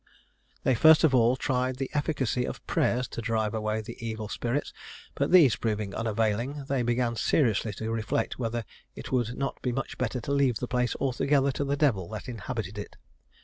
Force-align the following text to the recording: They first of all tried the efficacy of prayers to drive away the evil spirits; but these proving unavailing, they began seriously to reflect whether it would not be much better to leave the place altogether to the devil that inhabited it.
They 0.63 0.73
first 0.73 1.03
of 1.03 1.13
all 1.13 1.35
tried 1.35 1.75
the 1.75 1.91
efficacy 1.93 2.43
of 2.43 2.65
prayers 2.65 3.07
to 3.09 3.21
drive 3.21 3.53
away 3.53 3.81
the 3.81 4.03
evil 4.03 4.27
spirits; 4.29 4.73
but 5.13 5.29
these 5.31 5.55
proving 5.55 5.93
unavailing, 5.93 6.63
they 6.67 6.81
began 6.81 7.15
seriously 7.15 7.71
to 7.73 7.91
reflect 7.91 8.39
whether 8.39 8.65
it 8.95 9.11
would 9.11 9.37
not 9.37 9.61
be 9.61 9.71
much 9.71 9.99
better 9.99 10.19
to 10.19 10.31
leave 10.31 10.55
the 10.55 10.67
place 10.67 10.95
altogether 10.99 11.51
to 11.51 11.63
the 11.65 11.77
devil 11.77 12.09
that 12.09 12.27
inhabited 12.27 12.79
it. 12.79 12.97